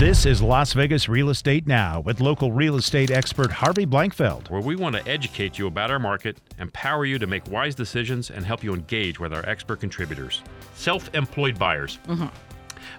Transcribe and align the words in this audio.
This 0.00 0.24
is 0.24 0.40
Las 0.40 0.72
Vegas 0.72 1.10
Real 1.10 1.28
Estate 1.28 1.66
Now 1.66 2.00
with 2.00 2.22
local 2.22 2.52
real 2.52 2.76
estate 2.76 3.10
expert 3.10 3.52
Harvey 3.52 3.84
Blankfeld. 3.84 4.48
where 4.48 4.62
we 4.62 4.74
want 4.74 4.96
to 4.96 5.06
educate 5.06 5.58
you 5.58 5.66
about 5.66 5.90
our 5.90 5.98
market, 5.98 6.38
empower 6.58 7.04
you 7.04 7.18
to 7.18 7.26
make 7.26 7.46
wise 7.50 7.74
decisions, 7.74 8.30
and 8.30 8.46
help 8.46 8.64
you 8.64 8.72
engage 8.72 9.20
with 9.20 9.34
our 9.34 9.46
expert 9.46 9.78
contributors. 9.78 10.42
Self 10.72 11.14
employed 11.14 11.58
buyers. 11.58 11.98
Mm-hmm. 12.06 12.28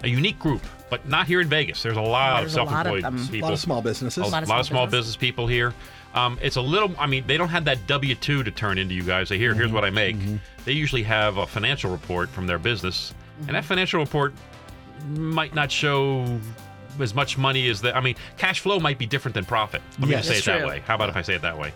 A 0.04 0.08
unique 0.08 0.38
group, 0.38 0.62
but 0.90 1.08
not 1.08 1.26
here 1.26 1.40
in 1.40 1.48
Vegas. 1.48 1.82
There's 1.82 1.96
a 1.96 2.00
lot 2.00 2.38
There's 2.38 2.56
of 2.56 2.68
self 2.68 2.86
employed 2.86 3.02
people. 3.32 3.40
A 3.40 3.50
lot 3.50 3.52
of 3.52 3.58
small 3.58 3.82
businesses. 3.82 4.22
A 4.24 4.30
lot 4.30 4.44
of 4.44 4.66
small, 4.66 4.86
business. 4.86 5.16
people 5.16 5.48
here. 5.48 5.74
Um, 6.14 6.38
it's 6.40 6.54
a 6.54 6.62
little. 6.62 6.94
I 7.00 7.08
mean, 7.08 7.26
they 7.26 7.36
don't 7.36 7.48
have 7.48 7.64
that 7.64 7.84
W 7.88 8.14
two 8.14 8.44
to 8.44 8.52
turn 8.52 8.78
into 8.78 8.94
you 8.94 9.02
guys. 9.02 9.28
Say, 9.28 9.38
here, 9.38 9.54
here's 9.54 9.66
mm-hmm. 9.66 9.74
what 9.74 9.84
I 9.84 9.90
make. 9.90 10.14
Mm-hmm. 10.14 10.36
They 10.66 10.72
usually 10.72 11.02
have 11.02 11.38
a 11.38 11.48
financial 11.48 11.90
report 11.90 12.28
from 12.28 12.46
their 12.46 12.60
business, 12.60 13.12
and 13.48 13.56
that 13.56 13.64
financial 13.64 13.98
report 13.98 14.34
might 15.16 15.52
not 15.52 15.68
show 15.68 16.24
as 17.00 17.14
much 17.14 17.38
money 17.38 17.68
as 17.68 17.80
the. 17.80 17.96
I 17.96 18.00
mean, 18.00 18.16
cash 18.36 18.60
flow 18.60 18.78
might 18.80 18.98
be 18.98 19.06
different 19.06 19.34
than 19.34 19.44
profit. 19.44 19.82
Let 19.98 20.08
me 20.08 20.10
Yes. 20.10 20.26
just 20.26 20.28
say 20.28 20.34
That's 20.34 20.46
it 20.46 20.50
that 20.50 20.58
true. 20.60 20.68
way. 20.68 20.82
How 20.86 20.94
about 20.96 21.08
if 21.08 21.16
I 21.16 21.22
say 21.22 21.34
it 21.34 21.42
that 21.42 21.58
way? 21.58 21.72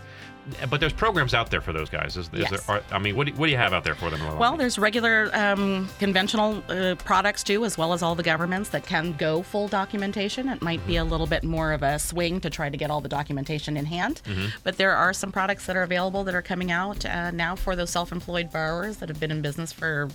But 0.69 0.79
there's 0.79 0.93
programs 0.93 1.33
out 1.33 1.51
there 1.51 1.59
for 1.59 1.73
those 1.73 1.89
guys. 1.89 2.15
Is, 2.15 2.27
is 2.31 2.39
Yes. 2.49 2.49
there? 2.65 2.77
Are, 2.77 2.81
I 2.93 2.99
mean, 2.99 3.17
what 3.17 3.27
do, 3.27 3.33
what 3.33 3.47
do 3.47 3.51
you 3.51 3.57
have 3.57 3.73
out 3.73 3.83
there 3.83 3.95
for 3.95 4.09
them? 4.09 4.21
Well, 4.37 4.55
there's 4.55 4.79
regular 4.79 5.29
um, 5.33 5.89
conventional 5.99 6.63
uh, 6.69 6.95
products 7.03 7.43
too, 7.43 7.65
as 7.65 7.77
well 7.77 7.91
as 7.91 8.01
all 8.01 8.15
the 8.15 8.23
governments 8.23 8.69
that 8.69 8.85
can 8.85 9.11
go 9.17 9.41
full 9.43 9.67
documentation. 9.67 10.47
It 10.47 10.61
might 10.61 10.85
be 10.87 10.95
a 10.95 11.03
little 11.03 11.27
bit 11.27 11.43
more 11.43 11.73
of 11.73 11.83
a 11.83 11.99
swing 11.99 12.39
to 12.39 12.49
try 12.49 12.69
to 12.69 12.77
get 12.77 12.89
all 12.89 13.01
the 13.01 13.09
documentation 13.09 13.75
in 13.75 13.83
hand, 13.83 14.21
but 14.63 14.77
there 14.77 14.95
are 14.95 15.11
some 15.11 15.33
products 15.33 15.65
that 15.65 15.75
are 15.75 15.83
available 15.83 16.23
that 16.23 16.33
are 16.33 16.41
coming 16.41 16.71
out 16.71 17.05
uh, 17.05 17.31
now 17.31 17.57
for 17.57 17.75
those 17.75 17.89
self-employed 17.89 18.49
borrowers 18.49 18.97
that 18.97 19.09
have 19.09 19.19
been 19.19 19.31
in 19.31 19.41
business 19.41 19.73
for 19.73 20.07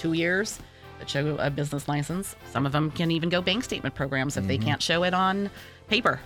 two 0.00 0.12
years 0.14 0.58
that 1.02 1.10
show 1.10 1.36
a 1.38 1.50
business 1.50 1.88
license. 1.88 2.36
Some 2.52 2.64
of 2.64 2.70
them 2.72 2.90
can 2.92 3.10
even 3.10 3.28
go 3.28 3.42
bank 3.42 3.64
statement 3.64 3.94
programs 3.94 4.36
if 4.36 4.46
they 4.46 4.56
can't 4.58 4.80
show 4.80 5.02
it 5.02 5.12
on 5.14 5.50
paper. 5.88 6.20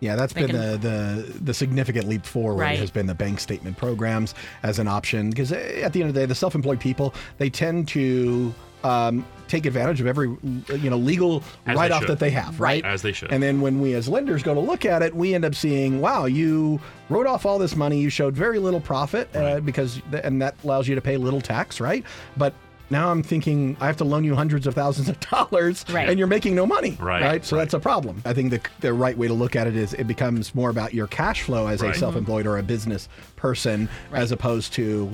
Yeah, 0.00 0.16
that's 0.16 0.32
They 0.32 0.46
been 0.46 0.50
can- 0.56 0.70
the, 0.72 0.76
the 0.78 1.38
the 1.44 1.54
significant 1.54 2.08
leap 2.08 2.24
forward 2.26 2.60
Right. 2.60 2.78
has 2.78 2.90
been 2.90 3.06
the 3.06 3.14
bank 3.14 3.38
statement 3.38 3.76
programs 3.76 4.34
as 4.62 4.78
an 4.78 4.88
option 4.88 5.30
because 5.30 5.52
at 5.52 5.92
the 5.92 6.00
end 6.00 6.08
of 6.08 6.14
the 6.14 6.20
day, 6.20 6.26
the 6.26 6.34
self-employed 6.34 6.80
people 6.80 7.14
they 7.38 7.48
tend 7.50 7.86
to 7.88 8.54
um, 8.82 9.24
take 9.48 9.64
advantage 9.64 10.00
of 10.02 10.06
every 10.06 10.28
you 10.28 10.90
know 10.90 10.96
legal 10.98 11.42
As 11.66 11.76
write-off 11.76 12.00
should. 12.02 12.10
that 12.10 12.18
they 12.18 12.30
have, 12.30 12.60
right? 12.60 12.84
As 12.84 13.00
they 13.02 13.12
should. 13.12 13.32
And 13.32 13.42
then 13.42 13.60
when 13.62 13.80
we 13.80 13.94
as 13.94 14.08
lenders 14.08 14.42
go 14.42 14.52
to 14.52 14.60
look 14.60 14.84
at 14.84 15.00
it, 15.02 15.14
we 15.14 15.34
end 15.34 15.44
up 15.44 15.54
seeing, 15.54 16.00
wow, 16.02 16.24
you 16.26 16.80
wrote 17.08 17.26
off 17.26 17.46
all 17.46 17.58
this 17.58 17.76
money, 17.76 17.98
you 18.00 18.10
showed 18.10 18.34
very 18.34 18.58
little 18.58 18.80
profit 18.80 19.28
uh, 19.34 19.38
Right. 19.38 19.64
because 19.64 20.02
and 20.22 20.40
that 20.42 20.54
allows 20.64 20.86
you 20.88 20.94
to 20.96 21.00
pay 21.00 21.16
little 21.16 21.40
tax, 21.40 21.80
right? 21.80 22.04
But 22.36 22.52
now 22.90 23.10
I'm 23.10 23.22
thinking 23.22 23.76
I 23.80 23.86
have 23.86 23.96
to 23.98 24.04
loan 24.04 24.24
you 24.24 24.34
hundreds 24.34 24.66
of 24.66 24.74
thousands 24.74 25.08
of 25.08 25.18
dollars, 25.20 25.84
Right. 25.90 26.08
and 26.08 26.18
you're 26.18 26.28
making 26.28 26.54
no 26.54 26.66
money, 26.66 26.96
Right, 27.00 27.44
So 27.44 27.56
right. 27.56 27.62
that's 27.62 27.74
a 27.74 27.80
problem. 27.80 28.22
I 28.24 28.32
think 28.34 28.50
the, 28.50 28.60
the 28.80 28.92
right 28.92 29.16
way 29.16 29.26
to 29.28 29.34
look 29.34 29.56
at 29.56 29.66
it 29.66 29.76
is 29.76 29.94
it 29.94 30.04
becomes 30.06 30.54
more 30.54 30.70
about 30.70 30.94
your 30.94 31.06
cash 31.06 31.42
flow 31.42 31.66
as 31.66 31.80
Right. 31.82 31.94
a 31.94 31.98
self-employed 31.98 32.46
or 32.46 32.58
a 32.58 32.62
business 32.62 33.08
person 33.36 33.88
as 34.12 34.32
opposed 34.32 34.72
to 34.74 35.10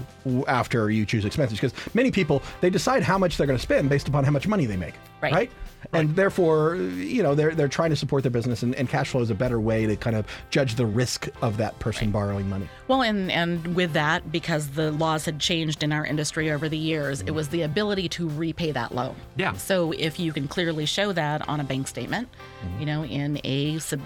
after 0.49 0.91
you 0.91 1.05
choose 1.07 1.25
expenses 1.25 1.59
because 1.61 1.73
many 1.95 2.11
people 2.11 2.43
they 2.61 2.71
decide 2.71 3.03
how 3.03 3.19
much 3.19 3.37
they're 3.37 3.47
going 3.47 3.59
to 3.59 3.63
spend 3.63 3.89
based 3.89 4.09
upon 4.09 4.25
how 4.25 4.31
much 4.31 4.47
money 4.47 4.67
they 4.67 4.77
make 4.77 4.95
Right. 5.23 5.51
and 5.93 6.15
therefore 6.15 6.77
you 6.77 7.23
know 7.23 7.35
they're 7.35 7.55
they're 7.55 7.69
trying 7.69 7.91
to 7.91 7.97
support 7.97 8.23
their 8.23 8.31
business 8.31 8.63
and, 8.63 8.75
and 8.75 8.89
cash 8.89 9.11
flow 9.11 9.23
is 9.23 9.31
a 9.31 9.35
better 9.35 9.59
way 9.59 9.87
to 9.87 9.97
kind 9.97 10.15
of 10.15 10.27
judge 10.51 10.75
the 10.75 10.85
risk 10.87 11.29
of 11.41 11.57
that 11.57 11.79
person 11.79 12.11
borrowing 12.11 12.49
money 12.49 12.69
Well, 12.87 13.03
and 13.03 13.31
and 13.31 13.75
with 13.75 13.93
that, 13.95 14.31
because 14.31 14.69
the 14.71 14.93
laws 14.93 15.25
had 15.25 15.39
changed 15.39 15.83
in 15.83 15.93
our 15.93 16.05
industry 16.05 16.51
over 16.51 16.69
the 16.69 16.77
years, 16.77 17.23
it 17.23 17.31
was 17.33 17.49
the 17.49 17.63
ability 17.63 18.09
to 18.11 18.29
repay 18.29 18.73
that 18.73 18.95
loan. 18.95 19.15
Yeah. 19.37 19.53
So 19.55 19.93
if 19.93 20.19
you 20.21 20.33
can 20.33 20.49
clearly 20.49 20.87
show 20.87 21.13
that 21.13 21.49
on 21.49 21.61
a 21.61 21.65
bank 21.65 21.89
statement, 21.89 22.29
mm-hmm. 22.63 22.81
you 22.81 22.87
know, 22.87 23.05
in 23.05 23.41
a 23.45 23.79
sub- 23.79 24.01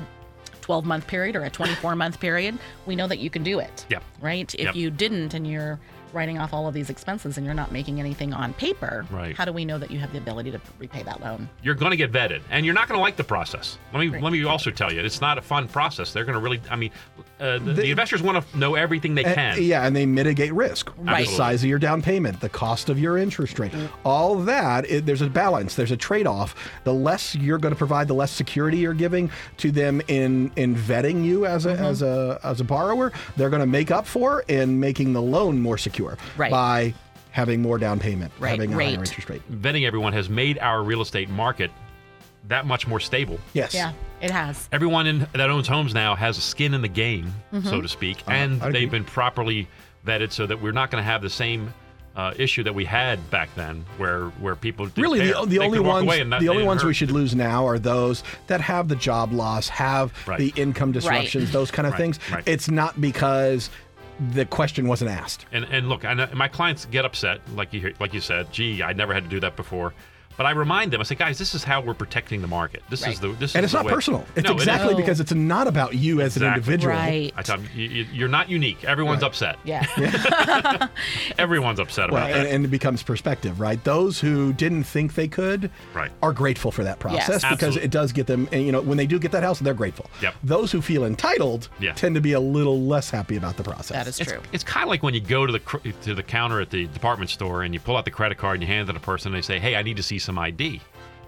12 0.61 0.85
month 0.87 1.07
period 1.07 1.37
or 1.37 1.45
a 1.45 1.51
24 1.51 1.95
month 1.97 2.21
period, 2.21 2.59
we 2.87 2.97
know 2.97 3.07
that 3.07 3.19
you 3.19 3.31
can 3.31 3.43
do 3.43 3.59
it. 3.59 3.85
Yep. 3.91 4.03
Right. 4.21 4.55
If 4.55 4.67
Yep. 4.67 4.77
you 4.77 4.91
didn't 4.91 5.35
and 5.35 5.47
you're 5.47 5.79
writing 6.15 6.39
off 6.39 6.53
all 6.55 6.67
of 6.69 6.75
these 6.75 6.91
expenses 6.91 7.37
and 7.37 7.45
you're 7.45 7.55
not 7.55 7.73
making 7.73 8.01
anything 8.01 8.33
on 8.33 8.55
paper, 8.55 9.05
Right. 9.11 9.37
how 9.37 9.45
do 9.45 9.53
we 9.53 9.65
know 9.65 9.79
that 9.79 9.91
you 9.91 9.99
have 9.99 10.13
the 10.13 10.19
ability 10.19 10.51
to 10.53 10.61
repay 10.79 11.03
that 11.03 11.21
loan? 11.21 11.49
you're 11.63 11.75
going 11.75 11.91
to 11.91 11.97
get 11.97 12.13
vetted, 12.13 12.41
and 12.51 12.65
you're 12.65 12.75
not 12.75 12.89
going 12.89 12.99
to 12.99 13.03
like 13.03 13.17
the 13.17 13.25
process. 13.25 13.79
Let 13.93 14.01
me 14.01 14.19
let 14.21 14.33
me 14.33 14.45
also 14.45 14.71
tell 14.71 14.93
you, 14.93 15.01
it's 15.01 15.21
not 15.21 15.39
a 15.39 15.43
fun 15.43 15.69
process. 15.69 16.13
They're 16.13 16.25
going 16.25 16.35
to 16.35 16.41
really. 16.41 16.61
I 16.71 16.77
mean, 16.77 16.91
uh, 17.41 17.59
the, 17.59 17.73
the 17.73 17.91
investors 17.91 18.23
want 18.23 18.49
to 18.51 18.59
know 18.59 18.75
everything 18.75 19.15
they 19.15 19.25
Uh, 19.25 19.35
can. 19.35 19.63
yeah, 19.63 19.87
and 19.87 19.95
they 19.95 20.07
mitigate 20.07 20.53
risk. 20.53 20.91
Right. 20.99 21.27
The 21.27 21.33
size 21.33 21.63
of 21.63 21.69
your 21.69 21.79
down 21.79 22.01
payment, 22.03 22.41
the 22.41 22.49
cost 22.49 22.89
of 22.89 22.99
your 22.99 23.19
interest 23.19 23.59
rate, 23.59 23.73
all 24.05 24.37
that. 24.45 24.89
It, 24.89 25.07
there's 25.07 25.23
a 25.23 25.29
balance. 25.29 25.75
There's 25.75 25.91
a 25.91 25.97
trade-off. 25.97 26.55
The 26.85 26.95
less 26.95 27.35
you're 27.35 27.59
going 27.59 27.75
to 27.75 27.79
provide, 27.79 28.09
the 28.09 28.15
less 28.15 28.31
security 28.31 28.79
you're 28.79 28.95
giving 28.95 29.31
to 29.59 29.71
them 29.71 30.01
in 30.09 30.53
in 30.57 30.75
vetting 30.77 31.25
you 31.25 31.47
as 31.47 31.67
a 31.67 31.73
as 31.73 32.03
a 32.03 32.39
as 32.45 32.61
a 32.61 32.65
borrower. 32.65 33.13
They're 33.37 33.51
going 33.51 33.61
to 33.61 33.67
make 33.67 33.91
up 33.91 34.07
for 34.07 34.45
in 34.49 34.79
making 34.81 35.13
the 35.13 35.23
loan 35.23 35.61
more 35.61 35.79
secure 35.79 36.04
Right. 36.37 36.51
by 36.51 36.95
having 37.31 37.61
more 37.63 37.79
down 37.79 37.99
payment, 37.99 38.33
Right, 38.39 38.51
having 38.51 38.73
a 38.73 38.77
rate. 38.77 38.95
higher 38.95 39.05
interest 39.05 39.29
rate. 39.29 39.43
Vetting 39.53 39.87
everyone 39.87 40.13
has 40.13 40.29
made 40.29 40.59
our 40.59 40.83
real 40.83 41.01
estate 41.01 41.29
market 41.29 41.71
that 42.49 42.67
much 42.67 42.87
more 42.87 43.01
stable. 43.01 43.39
Yes. 43.55 43.75
Yeah, 43.75 43.93
it 44.21 44.31
has. 44.31 44.69
Everyone 44.71 45.07
in, 45.07 45.27
that 45.33 45.51
owns 45.51 45.67
homes 45.67 45.95
now 45.95 46.15
has 46.15 46.37
a 46.39 46.43
skin 46.43 46.75
in 46.75 46.83
the 46.83 46.89
game, 46.89 47.33
so 47.65 47.81
to 47.81 47.89
speak, 47.89 48.19
and 48.29 48.61
they've 48.61 48.91
been 48.91 49.05
properly 49.05 49.67
vetted 50.07 50.31
so 50.33 50.47
that 50.47 50.61
we're 50.61 50.73
not 50.73 50.91
going 50.91 51.03
to 51.03 51.07
have 51.11 51.23
the 51.23 51.31
same. 51.31 51.73
Uh, 52.17 52.33
issue 52.37 52.63
that 52.63 52.73
we 52.73 52.85
had 52.85 53.19
back 53.29 53.49
then, 53.57 53.85
where 53.99 54.27
where 54.39 54.55
people 54.55 54.89
Really, 54.97 55.19
pay. 55.19 55.33
the, 55.33 55.47
the 55.47 55.59
only 55.59 55.81
ones 55.81 56.05
away 56.05 56.21
and 56.21 56.31
not- 56.31 56.41
the 56.43 56.49
only 56.49 56.59
didn't 56.61 56.69
ones 56.69 56.85
we 56.85 56.95
should 56.95 57.11
lose 57.11 57.35
now 57.35 57.67
are 57.67 57.77
those 57.77 58.23
that 58.47 58.61
have 58.61 58.87
the 58.87 58.95
job 58.95 59.33
loss, 59.33 59.67
have 59.69 60.13
Right. 60.25 60.39
the 60.39 60.53
income 60.55 60.93
disruptions, 60.93 61.51
those 61.51 61.73
kind 61.73 61.87
of 61.89 61.95
Right, 61.95 61.99
things. 62.01 62.21
right. 62.31 62.45
It's 62.47 62.71
not 62.71 63.01
because 63.01 63.69
the 64.33 64.47
question 64.47 64.89
wasn't 64.89 65.11
asked. 65.11 65.47
And 65.53 65.65
and 65.71 65.89
look, 65.89 66.05
I 66.05 66.15
know, 66.15 66.29
my 66.35 66.49
clients 66.49 66.87
get 66.87 67.05
upset, 67.05 67.41
like 67.55 67.73
you 67.73 67.95
like 68.01 68.15
you 68.15 68.21
said. 68.21 68.53
Gee, 68.53 68.83
I 68.83 68.93
never 68.93 69.15
had 69.15 69.25
to 69.25 69.31
do 69.31 69.41
that 69.41 69.57
before. 69.57 69.95
But 70.37 70.47
I 70.47 70.51
remind 70.51 70.93
them, 70.93 71.01
I 71.01 71.05
say, 71.05 71.15
guys, 71.15 71.39
this 71.39 71.55
is 71.55 71.63
how 71.65 71.81
we're 71.81 71.95
protecting 71.95 72.43
the 72.43 72.49
market. 72.49 72.83
This 72.91 73.07
is 73.07 73.21
the 73.21 73.29
this 73.29 73.55
And 73.55 73.65
is 73.65 73.69
it's 73.69 73.73
the 73.73 73.79
not 73.79 73.87
way- 73.87 73.93
personal. 73.93 74.25
It's 74.35 74.49
No, 74.49 74.55
exactly 74.55 74.89
isn't. 74.93 74.97
because 75.01 75.21
it's 75.21 75.33
not 75.33 75.67
about 75.69 75.95
you 75.95 76.21
as 76.21 76.37
an 76.37 76.43
individual. 76.45 76.95
Right. 76.95 77.33
I 77.37 77.43
tell 77.43 77.59
them, 77.59 77.69
you, 77.75 77.89
you- 77.89 78.07
you're 78.13 78.29
not 78.29 78.49
unique. 78.49 78.85
Everyone's 78.85 79.23
upset. 79.23 79.59
Yeah. 79.65 79.87
Everyone's 81.39 81.79
upset 81.81 82.11
Well, 82.11 82.25
about 82.27 82.37
and, 82.39 82.49
and 82.49 82.65
it 82.65 82.69
becomes 82.69 83.03
perspective, 83.03 83.61
right? 83.61 83.83
Those 83.85 84.21
who 84.21 84.53
didn't 84.53 84.85
think 84.85 85.15
they 85.15 85.29
could 85.29 85.71
Right. 85.93 86.11
are 86.23 86.33
grateful 86.33 86.71
for 86.71 86.85
that 86.85 86.99
process 86.99 87.29
Yes. 87.29 87.43
because 87.43 87.53
Absolutely. 87.53 87.83
it 87.85 87.91
does 87.91 88.13
get 88.13 88.27
them, 88.27 88.49
and 88.53 88.65
you 88.65 88.73
know, 88.73 88.81
when 88.81 88.97
they 88.99 89.07
do 89.07 89.19
get 89.19 89.33
that 89.33 89.43
house, 89.43 89.59
they're 89.61 89.75
grateful. 89.75 90.11
Yep. 90.23 90.35
Those 90.43 90.73
who 90.73 90.81
feel 90.83 91.05
entitled 91.05 91.69
Yeah. 91.81 91.93
tend 91.93 92.15
to 92.15 92.21
be 92.21 92.33
a 92.33 92.41
little 92.41 92.81
less 92.83 93.11
happy 93.11 93.37
about 93.37 93.57
the 93.57 93.63
process. 93.65 93.89
That 93.97 94.07
is 94.07 94.21
It's, 94.21 94.31
true. 94.31 94.41
it's 94.53 94.65
kind 94.65 94.85
of 94.85 94.89
like 94.91 95.03
when 95.03 95.15
you 95.15 95.21
go 95.21 95.47
to 95.47 95.53
the 95.53 95.61
cr- 95.61 95.79
to 96.03 96.15
the 96.15 96.23
counter 96.23 96.61
at 96.61 96.71
the 96.71 96.87
department 96.87 97.31
store 97.31 97.63
and 97.63 97.73
you 97.75 97.81
pull 97.81 97.97
out 97.97 98.05
the 98.05 98.11
credit 98.11 98.39
card 98.39 98.55
and 98.55 98.63
you 98.63 98.67
hand 98.69 98.89
it 98.89 98.93
to 98.93 98.99
a 98.99 99.01
person 99.01 99.33
and 99.35 99.43
they 99.43 99.47
say, 99.47 99.59
"Hey, 99.59 99.77
I 99.77 99.83
need 99.83 99.97
to 99.97 100.03
see 100.03 100.19
some 100.25 100.39
ID." 100.39 100.81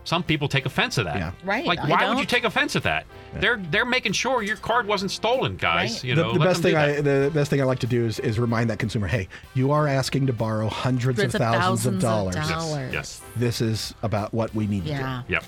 Some 0.05 0.23
people 0.23 0.47
take 0.47 0.67
offense 0.67 0.99
at 0.99 1.05
that. 1.07 1.17
Yeah. 1.17 1.33
Right, 1.43 1.67
Like, 1.67 1.81
I 1.81 1.89
why 1.89 2.09
would 2.09 2.11
you 2.19 2.25
don't. 2.27 2.29
take 2.31 2.45
offense 2.45 2.77
at 2.77 2.85
that? 2.85 3.07
They're 3.41 3.61
they're 3.73 3.85
making 3.85 4.13
sure 4.13 4.41
your 4.41 4.57
card 4.57 4.87
wasn't 4.87 5.11
stolen, 5.11 5.57
guys. 5.57 5.95
Right. 5.95 6.05
You 6.05 6.15
know, 6.15 6.33
the 6.33 6.39
let 6.39 6.47
best 6.51 6.63
them 6.63 6.71
thing 6.71 6.77
I 6.77 6.87
that. 7.01 7.05
the 7.25 7.31
best 7.35 7.51
thing 7.51 7.61
I 7.61 7.65
like 7.65 7.81
to 7.81 7.89
do 7.89 8.07
is, 8.07 8.21
is 8.21 8.39
remind 8.39 8.71
that 8.71 8.79
consumer, 8.79 9.09
hey, 9.09 9.27
you 9.55 9.73
are 9.73 9.89
asking 9.89 10.29
to 10.29 10.33
borrow 10.33 10.69
hundreds, 10.69 11.19
Hundreds 11.19 11.35
of 11.35 11.41
of 11.41 11.47
thousands, 11.61 11.97
of 11.97 12.01
dollars. 12.01 12.37
of 12.37 12.49
dollars. 12.49 12.93
Yes. 12.95 13.21
This 13.35 13.61
is 13.61 13.95
about 14.05 14.33
what 14.33 14.55
we 14.55 14.69
need 14.69 14.85
Yeah. 14.85 15.23
Yep. 15.27 15.43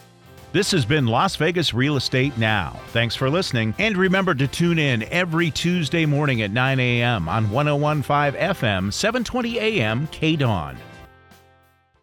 This 0.50 0.72
has 0.72 0.84
been 0.84 1.06
Las 1.06 1.36
Vegas 1.36 1.72
Real 1.72 1.96
Estate 1.96 2.36
Now. 2.36 2.80
Thanks 2.88 3.14
for 3.14 3.30
listening. 3.30 3.74
And 3.78 3.96
remember 3.96 4.34
to 4.34 4.48
tune 4.48 4.80
in 4.80 5.04
every 5.12 5.52
Tuesday 5.52 6.04
morning 6.04 6.42
at 6.42 6.50
9 6.50 6.80
a.m. 6.80 7.28
on 7.28 7.48
1015 7.50 8.32
FM, 8.32 8.92
720 8.92 9.58
a.m. 9.58 10.08
K 10.10 10.34
Dawn. 10.34 10.76